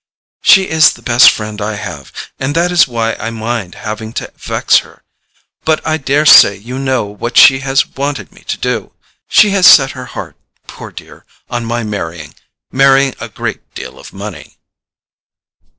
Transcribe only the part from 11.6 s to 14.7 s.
my marrying—marrying a great deal of money."